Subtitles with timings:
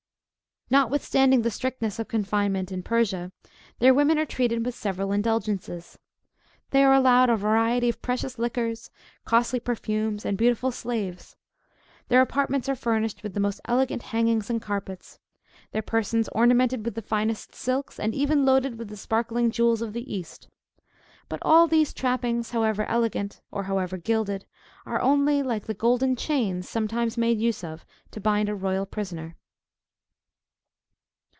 [0.73, 3.33] Notwithstanding the strictness of confinement in Persia,
[3.79, 5.99] their women are treated with several indulgences.
[6.69, 8.89] They are allowed a variety of precious liquors,
[9.25, 11.35] costly perfumes, and beautiful slaves:
[12.07, 15.19] their apartments are furnished with the most elegant hangings and carpets;
[15.73, 19.91] their persons ornamented with the finest silks, and even loaded with the sparkling jewels of
[19.91, 20.47] the East.
[21.27, 24.45] But all these trappings, however elegant, or however gilded,
[24.85, 29.35] are only like the golden chains sometimes made use of to bind a royal prisoner.